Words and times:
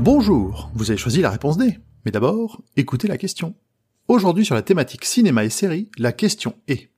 Bonjour, 0.00 0.70
vous 0.76 0.92
avez 0.92 0.96
choisi 0.96 1.20
la 1.20 1.30
réponse 1.30 1.58
D. 1.58 1.76
Mais 2.04 2.12
d'abord, 2.12 2.62
écoutez 2.76 3.08
la 3.08 3.18
question. 3.18 3.56
Aujourd'hui 4.06 4.44
sur 4.44 4.54
la 4.54 4.62
thématique 4.62 5.04
cinéma 5.04 5.44
et 5.44 5.50
série, 5.50 5.90
la 5.98 6.12
question 6.12 6.54
est 6.68 6.90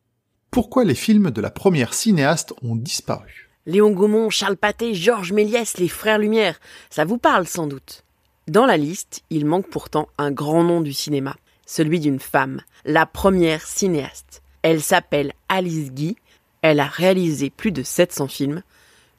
pourquoi 0.51 0.85
les 0.85 0.95
films 0.95 1.31
de 1.31 1.41
la 1.41 1.51
première 1.51 1.95
cinéaste 1.95 2.53
ont 2.63 2.77
disparu? 2.77 3.49
Léon 3.65 3.93
Gaumont, 3.93 4.29
Charles 4.29 4.59
Pathé, 4.59 4.93
Georges 4.95 5.33
Méliès, 5.33 5.79
les 5.79 5.89
frères 5.89 6.19
Lumière, 6.19 6.61
ça 6.91 7.07
vous 7.07 7.17
parle 7.17 7.47
sans 7.47 7.67
doute. 7.67 8.05
Dans 8.49 8.67
la 8.67 8.77
liste, 8.77 9.23
il 9.31 9.47
manque 9.47 9.71
pourtant 9.71 10.09
un 10.19 10.31
grand 10.31 10.63
nom 10.63 10.83
du 10.83 10.93
cinéma, 10.93 11.37
celui 11.65 12.01
d'une 12.01 12.21
femme, 12.21 12.61
la 12.85 13.07
première 13.07 13.63
cinéaste. 13.63 14.43
Elle 14.61 14.83
s'appelle 14.83 15.33
Alice 15.49 15.91
Guy, 15.93 16.17
elle 16.61 16.81
a 16.81 16.87
réalisé 16.87 17.49
plus 17.49 17.73
de 17.73 17.83
700 17.83 18.29
films, 18.29 18.63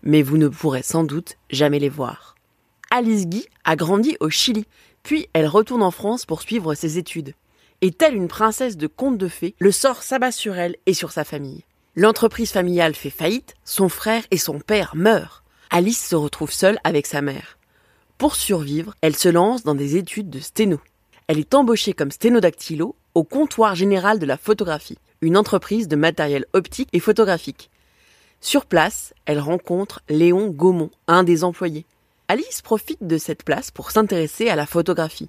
mais 0.03 0.21
vous 0.21 0.37
ne 0.37 0.49
pourrez 0.49 0.83
sans 0.83 1.03
doute 1.03 1.37
jamais 1.49 1.79
les 1.79 1.89
voir. 1.89 2.35
Alice 2.93 3.25
Guy 3.25 3.45
a 3.63 3.77
grandi 3.77 4.17
au 4.19 4.29
Chili, 4.29 4.65
puis 5.01 5.29
elle 5.31 5.47
retourne 5.47 5.81
en 5.81 5.91
France 5.91 6.25
pour 6.25 6.41
suivre 6.41 6.75
ses 6.75 6.97
études. 6.97 7.33
Et 7.79 7.91
telle 7.91 8.15
une 8.15 8.27
princesse 8.27 8.75
de 8.75 8.85
conte 8.85 9.17
de 9.17 9.29
fées, 9.29 9.55
le 9.59 9.71
sort 9.71 10.03
s'abat 10.03 10.33
sur 10.33 10.57
elle 10.57 10.75
et 10.85 10.93
sur 10.93 11.13
sa 11.13 11.23
famille. 11.23 11.63
L'entreprise 11.95 12.51
familiale 12.51 12.93
fait 12.93 13.09
faillite, 13.09 13.55
son 13.63 13.87
frère 13.87 14.23
et 14.29 14.37
son 14.37 14.59
père 14.59 14.91
meurent. 14.93 15.41
Alice 15.69 16.05
se 16.05 16.15
retrouve 16.17 16.51
seule 16.51 16.79
avec 16.83 17.07
sa 17.07 17.21
mère. 17.21 17.57
Pour 18.17 18.35
survivre, 18.35 18.93
elle 18.99 19.15
se 19.15 19.29
lance 19.29 19.63
dans 19.63 19.73
des 19.73 19.95
études 19.95 20.29
de 20.29 20.39
sténo. 20.39 20.81
Elle 21.27 21.39
est 21.39 21.53
embauchée 21.53 21.93
comme 21.93 22.11
sténodactylo 22.11 22.97
au 23.15 23.23
comptoir 23.23 23.73
général 23.73 24.19
de 24.19 24.25
la 24.25 24.35
photographie, 24.35 24.99
une 25.21 25.37
entreprise 25.37 25.87
de 25.87 25.95
matériel 25.95 26.45
optique 26.51 26.89
et 26.91 26.99
photographique. 26.99 27.69
Sur 28.41 28.65
place, 28.65 29.13
elle 29.25 29.39
rencontre 29.39 30.01
Léon 30.09 30.49
Gaumont, 30.49 30.91
un 31.07 31.23
des 31.23 31.45
employés. 31.45 31.85
Alice 32.31 32.61
profite 32.61 33.05
de 33.05 33.17
cette 33.17 33.43
place 33.43 33.71
pour 33.71 33.91
s'intéresser 33.91 34.47
à 34.47 34.55
la 34.55 34.65
photographie. 34.65 35.27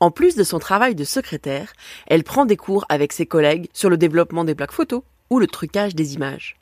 En 0.00 0.10
plus 0.10 0.34
de 0.34 0.42
son 0.42 0.58
travail 0.58 0.96
de 0.96 1.04
secrétaire, 1.04 1.72
elle 2.08 2.24
prend 2.24 2.44
des 2.44 2.56
cours 2.56 2.84
avec 2.88 3.12
ses 3.12 3.24
collègues 3.24 3.68
sur 3.72 3.88
le 3.88 3.96
développement 3.96 4.42
des 4.42 4.56
plaques 4.56 4.72
photos 4.72 5.02
ou 5.30 5.38
le 5.38 5.46
trucage 5.46 5.94
des 5.94 6.14
images. 6.14 6.56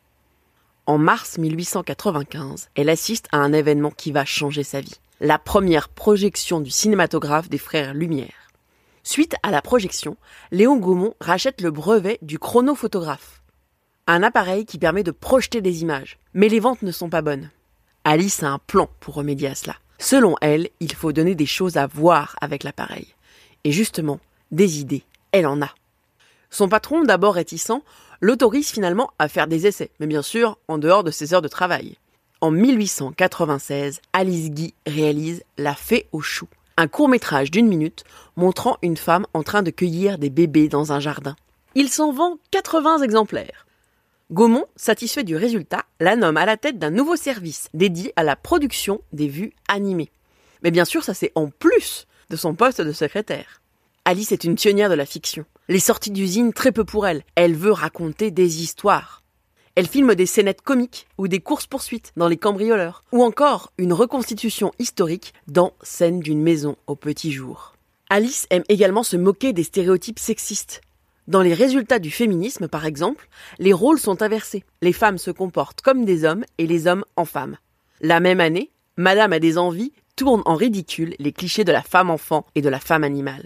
En 0.85 0.99
mars 0.99 1.39
1895, 1.39 2.69
elle 2.75 2.91
assiste 2.91 3.29
à 3.33 3.39
un 3.39 3.55
événement 3.55 3.91
qui 3.91 4.13
va 4.13 4.27
changer 4.27 4.63
sa 4.63 4.83
vie. 4.83 5.01
La 5.21 5.39
première 5.39 5.89
projection 5.89 6.61
du 6.61 6.71
cinématographe 6.71 7.49
des 7.49 7.57
frères 7.57 7.95
Lumière. 7.95 8.51
Suite 9.05 9.37
à 9.43 9.51
la 9.51 9.63
projection, 9.63 10.19
Léon 10.51 10.77
Gaumont 10.77 11.15
rachète 11.19 11.63
le 11.63 11.71
brevet 11.71 12.19
du 12.21 12.39
chronophotographe. 12.39 13.41
Un 14.07 14.23
appareil 14.23 14.67
qui 14.67 14.77
permet 14.77 15.03
de 15.03 15.13
projeter 15.13 15.63
des 15.63 15.81
images. 15.81 16.19
Mais 16.35 16.51
les 16.51 16.61
ventes 16.61 16.83
ne 16.83 16.93
sont 16.93 17.09
pas 17.09 17.23
bonnes. 17.23 17.49
Alice 18.05 18.43
a 18.43 18.51
un 18.51 18.59
plan 18.59 18.89
pour 19.01 19.15
remédier 19.15 19.49
à 19.49 19.55
cela. 19.55 19.77
Selon 19.99 20.35
elle, 20.41 20.69
il 20.81 20.93
faut 20.93 21.13
donner 21.13 21.37
des 21.37 21.47
choses 21.47 21.77
à 21.77 21.87
voir 21.87 22.35
avec 22.41 22.65
l'appareil. 22.65 23.07
Et 23.63 23.71
justement, 23.71 24.19
des 24.51 24.81
idées, 24.81 25.05
elle 25.31 25.47
en 25.47 25.63
a. 25.63 25.71
Son 26.51 26.69
patron, 26.69 27.05
d'abord 27.05 27.35
réticent, 27.35 27.71
l'autorise 28.21 28.71
finalement 28.71 29.13
à 29.21 29.29
faire 29.29 29.47
des 29.47 29.69
essais, 29.69 29.91
mais 30.01 30.09
bien 30.09 30.23
sûr 30.23 30.59
en 30.67 30.79
dehors 30.79 31.05
de 31.05 31.13
ses 31.13 31.33
heures 31.33 31.43
de 31.43 31.49
travail. 31.49 31.97
En 32.41 32.51
1896, 32.51 34.01
Alice 34.13 34.51
Guy 34.51 34.75
réalise 34.85 35.45
La 35.57 35.77
Fée 35.77 36.07
aux 36.11 36.21
choux, 36.21 36.49
un 36.77 36.89
court 36.89 37.09
métrage 37.09 37.53
d'une 37.53 37.69
minute 37.69 38.03
montrant 38.37 38.79
une 38.83 38.97
femme 38.97 39.27
en 39.33 39.45
train 39.45 39.63
de 39.63 39.71
cueillir 39.71 40.19
des 40.19 40.31
bébés 40.31 40.69
dans 40.69 40.93
un 40.93 40.99
jardin. 40.99 41.37
Il 41.77 41.89
s'en 41.89 42.13
vend 42.13 42.39
80 42.51 43.03
exemplaires. 43.03 43.67
Gaumont, 44.33 44.65
satisfait 44.77 45.25
du 45.25 45.37
résultat, 45.37 45.85
la 46.01 46.17
nomme 46.17 46.39
à 46.39 46.47
la 46.47 46.57
tête 46.57 46.79
d'un 46.79 46.89
nouveau 46.89 47.17
service 47.17 47.69
dédié 47.75 48.15
à 48.17 48.23
la 48.23 48.35
production 48.35 49.03
des 49.13 49.29
vues 49.29 49.53
animées. 49.69 50.11
Mais 50.63 50.71
bien 50.71 50.87
sûr, 50.87 51.05
ça 51.05 51.13
c'est 51.13 51.33
en 51.35 51.51
plus 51.51 52.07
de 52.31 52.37
son 52.37 52.55
poste 52.55 52.81
de 52.81 52.93
secrétaire. 52.93 53.61
Alice 54.07 54.33
est 54.33 54.45
une 54.45 54.55
pionnière 54.55 54.89
de 54.89 54.95
la 54.95 55.05
fiction. 55.05 55.45
Les 55.69 55.81
sorties 55.81 56.11
d'usine, 56.11 56.55
très 56.55 56.73
peu 56.73 56.83
pour 56.83 57.07
elle. 57.07 57.25
Elle 57.35 57.55
veut 57.55 57.73
raconter 57.73 58.31
des 58.31 58.63
histoires. 58.63 59.23
Elle 59.75 59.87
filme 59.87 60.15
des 60.15 60.25
scénettes 60.25 60.63
comiques 60.63 61.09
ou 61.19 61.29
des 61.29 61.41
courses-poursuites 61.41 62.13
dans 62.17 62.29
Les 62.29 62.39
Cambrioleurs, 62.39 63.05
ou 63.13 63.23
encore 63.23 63.71
une 63.77 63.93
reconstitution 63.93 64.73
historique 64.79 65.35
dans 65.47 65.75
Scène 65.83 66.21
d'une 66.21 66.43
maison 66.43 66.77
au 66.87 66.97
petit 66.97 67.33
jour. 67.33 67.75
Alice 68.09 68.47
aime 68.49 68.65
également 68.71 69.03
se 69.03 69.19
moquer 69.19 69.53
des 69.53 69.63
stéréotypes 69.63 70.19
sexistes. 70.19 70.81
Dans 71.29 71.43
les 71.43 71.55
résultats 71.55 72.01
du 72.01 72.11
féminisme, 72.11 72.67
par 72.67 72.85
exemple, 72.85 73.29
les 73.61 73.73
rôles 73.73 74.01
sont 74.01 74.23
inversés. 74.23 74.65
Les 74.81 74.93
femmes 74.93 75.19
se 75.19 75.31
comportent 75.31 75.81
comme 75.81 76.05
des 76.05 76.25
hommes 76.25 76.45
et 76.59 76.67
les 76.67 76.89
hommes 76.89 77.05
en 77.15 77.25
femmes. 77.25 77.59
La 78.01 78.19
même 78.19 78.41
année, 78.41 78.73
Madame 78.97 79.33
a 79.33 79.39
des 79.39 79.57
envies 79.57 79.93
tourne 80.17 80.43
en 80.45 80.57
ridicule 80.57 81.15
les 81.19 81.33
clichés 81.33 81.65
de 81.65 81.73
la 81.73 81.83
femme 81.83 82.11
enfant 82.11 82.45
et 82.55 82.61
de 82.61 82.69
la 82.69 82.81
femme 82.81 83.05
animale. 83.05 83.45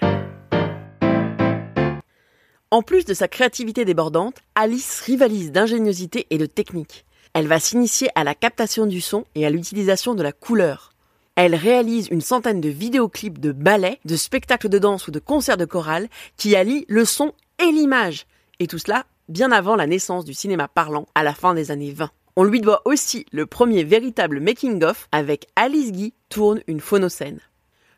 En 2.70 2.82
plus 2.82 3.04
de 3.04 3.14
sa 3.14 3.28
créativité 3.28 3.84
débordante, 3.84 4.38
Alice 4.54 5.00
rivalise 5.03 5.53
d'ingéniosité 5.53 6.26
et 6.31 6.38
de 6.38 6.47
technique. 6.47 7.04
Elle 7.34 7.47
va 7.47 7.60
s'initier 7.60 8.08
à 8.14 8.25
la 8.25 8.34
captation 8.34 8.87
du 8.87 9.00
son 9.00 9.25
et 9.34 9.47
à 9.47 9.50
l'utilisation 9.50 10.14
de 10.14 10.22
la 10.22 10.32
couleur. 10.32 10.93
Elle 11.37 11.54
réalise 11.54 12.08
une 12.10 12.22
centaine 12.22 12.62
de 12.62 12.70
vidéoclips 12.70 13.38
de 13.38 13.53
ballets, 13.53 14.00
de 14.06 14.16
spectacles 14.16 14.70
de 14.70 14.78
danse 14.78 15.06
ou 15.06 15.10
de 15.10 15.19
concerts 15.19 15.58
de 15.58 15.66
chorale 15.66 16.08
qui 16.38 16.56
allient 16.56 16.87
le 16.88 17.04
son 17.04 17.34
et 17.59 17.72
l'image. 17.72 18.27
Et 18.59 18.67
tout 18.67 18.78
cela 18.78 19.06
bien 19.28 19.53
avant 19.53 19.77
la 19.77 19.87
naissance 19.87 20.25
du 20.25 20.34
cinéma 20.34 20.69
parlant 20.69 21.06
à 21.15 21.22
la 21.22 21.34
fin 21.34 21.55
des 21.55 21.71
années 21.71 21.93
20. 21.93 22.11
On 22.37 22.44
lui 22.44 22.61
doit 22.61 22.83
aussi 22.84 23.27
le 23.33 23.47
premier 23.47 23.83
véritable 23.83 24.41
making-of 24.41 25.09
avec 25.11 25.47
Alice 25.56 25.91
Guy 25.91 26.15
tourne 26.28 26.61
une 26.67 26.81
phonocène. 26.81 27.41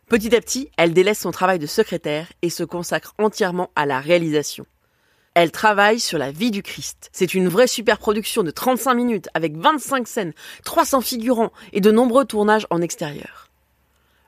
Petit 0.09 0.35
à 0.35 0.41
petit, 0.41 0.71
elle 0.77 0.95
délaisse 0.95 1.19
son 1.19 1.33
travail 1.33 1.59
de 1.59 1.67
secrétaire 1.67 2.33
et 2.41 2.49
se 2.49 2.65
consacre 2.65 3.15
entièrement 3.19 3.71
à 3.77 3.85
la 3.85 4.01
réalisation. 4.01 4.65
Elle 5.35 5.53
travaille 5.53 6.01
sur 6.01 6.19
la 6.19 6.33
vie 6.33 6.51
du 6.51 6.63
Christ. 6.63 7.11
C'est 7.13 7.35
une 7.35 7.49
vraie 7.49 7.67
superproduction 7.67 8.43
de 8.43 8.51
35 8.51 8.95
minutes 8.95 9.29
avec 9.35 9.57
25 9.57 10.09
scènes, 10.09 10.33
300 10.65 11.01
figurants 11.03 11.53
et 11.73 11.81
de 11.81 11.91
nombreux 11.91 12.25
tournages 12.25 12.67
en 12.71 12.81
extérieur. 12.81 13.49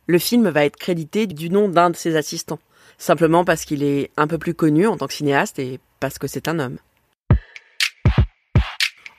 Le 0.07 0.19
film 0.19 0.49
va 0.49 0.65
être 0.65 0.77
crédité 0.77 1.27
du 1.27 1.51
nom 1.51 1.69
d'un 1.69 1.91
de 1.91 1.97
ses 1.97 2.17
assistants, 2.17 2.59
simplement 3.01 3.45
parce 3.45 3.65
qu'il 3.65 3.83
est 3.83 4.11
un 4.17 4.29
peu 4.29 4.39
plus 4.39 4.55
connu 4.55 4.87
en 4.87 4.97
tant 4.97 5.09
que 5.09 5.15
cinéaste 5.15 5.59
et 5.59 5.81
parce 5.99 6.19
que 6.19 6.29
c'est 6.29 6.47
un 6.47 6.61
homme. 6.61 6.79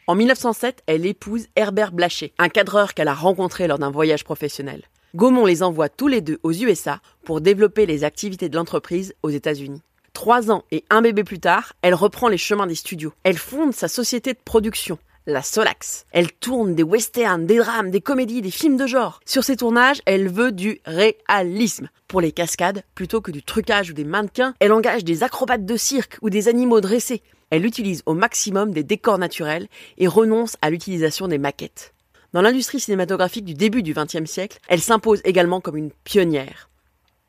En 0.08 0.16
1907, 0.16 0.84
elle 0.88 1.06
épouse 1.06 1.48
Herbert 1.56 1.92
Blaché, 1.92 2.34
un 2.38 2.50
cadreur 2.50 2.94
qu'elle 2.94 3.08
a 3.08 3.14
rencontré 3.14 3.68
lors 3.68 3.80
d'un 3.80 3.92
voyage 3.92 4.24
professionnel. 4.24 4.84
Gaumont 5.16 5.46
les 5.46 5.64
envoie 5.64 5.90
tous 5.90 6.08
les 6.08 6.22
deux 6.22 6.40
aux 6.44 6.54
USA 6.54 7.02
pour 7.24 7.42
développer 7.42 7.86
les 7.86 8.04
activités 8.04 8.50
de 8.50 8.56
l'entreprise 8.56 9.14
aux 9.24 9.30
États-Unis. 9.30 9.82
Trois 10.14 10.52
ans 10.52 10.64
et 10.72 10.84
un 10.90 11.02
bébé 11.02 11.24
plus 11.24 11.40
tard, 11.40 11.74
elle 11.82 11.94
reprend 11.94 12.28
les 12.28 12.38
chemins 12.38 12.68
des 12.68 12.76
studios. 12.76 13.14
Elle 13.24 13.38
fonde 13.38 13.74
sa 13.74 13.88
société 13.88 14.34
de 14.34 14.40
production, 14.44 15.00
la 15.26 15.42
Solax. 15.42 16.06
Elle 16.12 16.32
tourne 16.32 16.76
des 16.76 16.84
westerns, 16.84 17.46
des 17.46 17.58
drames, 17.58 17.92
des 17.92 18.02
comédies, 18.02 18.42
des 18.42 18.52
films 18.52 18.78
de 18.78 18.88
genre. 18.88 19.20
Sur 19.26 19.44
ses 19.44 19.58
tournages, 19.58 20.02
elle 20.06 20.30
veut 20.30 20.52
du 20.52 20.82
réalisme. 20.86 21.90
Pour 22.08 22.22
les 22.22 22.32
cascades, 22.32 22.84
plutôt 22.96 23.22
que 23.22 23.32
du 23.32 23.44
trucage 23.44 23.92
ou 23.92 23.94
des 23.94 24.04
mannequins, 24.04 24.54
elle 24.60 24.74
engage 24.74 25.04
des 25.04 25.24
acrobates 25.24 25.66
de 25.66 25.78
cirque 25.78 26.18
ou 26.22 26.30
des 26.30 26.48
animaux 26.48 26.82
dressés. 26.82 27.22
Elle 27.50 27.66
utilise 27.66 28.02
au 28.06 28.14
maximum 28.14 28.72
des 28.72 28.84
décors 28.84 29.18
naturels 29.18 29.68
et 29.98 30.08
renonce 30.08 30.58
à 30.62 30.70
l'utilisation 30.70 31.28
des 31.28 31.38
maquettes. 31.38 31.94
Dans 32.34 32.42
l'industrie 32.42 32.80
cinématographique 32.80 33.46
du 33.46 33.54
début 33.54 33.84
du 33.84 33.94
XXe 33.94 34.30
siècle, 34.30 34.60
elle 34.70 34.82
s'impose 34.82 35.22
également 35.26 35.60
comme 35.60 35.76
une 35.76 35.92
pionnière. 36.06 36.70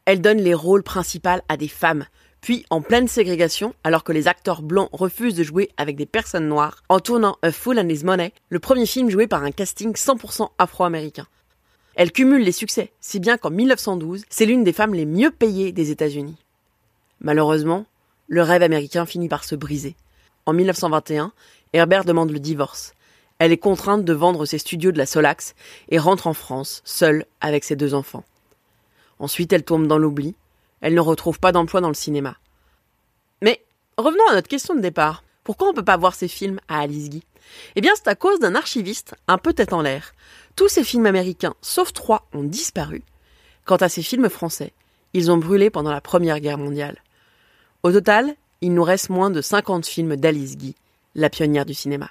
Elle 0.04 0.20
donne 0.20 0.38
les 0.38 0.54
rôles 0.54 0.82
principaux 0.82 1.42
à 1.48 1.56
des 1.56 1.68
femmes, 1.68 2.06
puis 2.42 2.66
en 2.70 2.82
pleine 2.82 3.08
ségrégation, 3.08 3.72
alors 3.84 4.04
que 4.04 4.12
les 4.12 4.28
acteurs 4.28 4.62
blancs 4.62 4.90
refusent 4.92 5.36
de 5.36 5.44
jouer 5.44 5.70
avec 5.76 5.96
des 5.96 6.06
personnes 6.06 6.48
noires, 6.48 6.82
en 6.88 6.98
tournant 6.98 7.38
A 7.40 7.52
Fool 7.52 7.78
and 7.78 7.88
His 7.88 8.04
Money, 8.04 8.32
le 8.50 8.58
premier 8.58 8.84
film 8.84 9.08
joué 9.08 9.28
par 9.28 9.44
un 9.44 9.52
casting 9.52 9.94
100% 9.94 10.48
afro-américain. 10.58 11.26
Elle 11.94 12.10
cumule 12.10 12.42
les 12.42 12.52
succès, 12.52 12.92
si 13.00 13.20
bien 13.20 13.38
qu'en 13.38 13.50
1912, 13.50 14.24
c'est 14.28 14.44
l'une 14.44 14.64
des 14.64 14.72
femmes 14.72 14.92
les 14.92 15.06
mieux 15.06 15.30
payées 15.30 15.70
des 15.70 15.92
États-Unis. 15.92 16.36
Malheureusement, 17.20 17.86
le 18.26 18.42
rêve 18.42 18.62
américain 18.62 19.06
finit 19.06 19.28
par 19.28 19.44
se 19.44 19.54
briser. 19.54 19.94
En 20.44 20.52
1921, 20.52 21.32
Herbert 21.72 22.04
demande 22.04 22.32
le 22.32 22.40
divorce. 22.40 22.94
Elle 23.38 23.52
est 23.52 23.58
contrainte 23.58 24.04
de 24.04 24.12
vendre 24.12 24.46
ses 24.46 24.58
studios 24.58 24.90
de 24.90 24.98
la 24.98 25.06
Solax 25.06 25.54
et 25.90 25.98
rentre 25.98 26.26
en 26.26 26.34
France, 26.34 26.82
seule 26.84 27.24
avec 27.40 27.62
ses 27.62 27.76
deux 27.76 27.94
enfants. 27.94 28.24
Ensuite, 29.20 29.52
elle 29.52 29.62
tombe 29.62 29.86
dans 29.86 29.98
l'oubli. 29.98 30.34
Elle 30.82 30.94
ne 30.94 31.00
retrouve 31.00 31.40
pas 31.40 31.52
d'emploi 31.52 31.80
dans 31.80 31.88
le 31.88 31.94
cinéma. 31.94 32.36
Mais 33.40 33.64
revenons 33.96 34.28
à 34.30 34.34
notre 34.34 34.48
question 34.48 34.74
de 34.74 34.80
départ. 34.80 35.24
Pourquoi 35.44 35.68
on 35.68 35.70
ne 35.70 35.76
peut 35.76 35.84
pas 35.84 35.96
voir 35.96 36.14
ces 36.14 36.28
films 36.28 36.60
à 36.68 36.80
Alice 36.80 37.08
Guy? 37.08 37.24
Eh 37.76 37.80
bien, 37.80 37.92
c'est 37.96 38.08
à 38.08 38.14
cause 38.14 38.38
d'un 38.38 38.54
archiviste 38.54 39.14
un 39.28 39.38
peu 39.38 39.52
tête 39.52 39.72
en 39.72 39.82
l'air. 39.82 40.12
Tous 40.54 40.68
ces 40.68 40.84
films 40.84 41.06
américains, 41.06 41.54
sauf 41.62 41.92
trois, 41.92 42.28
ont 42.34 42.44
disparu. 42.44 43.02
Quant 43.64 43.76
à 43.76 43.88
ces 43.88 44.02
films 44.02 44.28
français, 44.28 44.72
ils 45.14 45.30
ont 45.30 45.38
brûlé 45.38 45.70
pendant 45.70 45.90
la 45.90 46.00
Première 46.00 46.40
Guerre 46.40 46.58
mondiale. 46.58 47.02
Au 47.82 47.92
total, 47.92 48.34
il 48.60 48.74
nous 48.74 48.84
reste 48.84 49.08
moins 49.08 49.30
de 49.30 49.40
50 49.40 49.86
films 49.86 50.16
d'Alice 50.16 50.56
Guy, 50.56 50.76
la 51.14 51.30
pionnière 51.30 51.66
du 51.66 51.74
cinéma. 51.74 52.10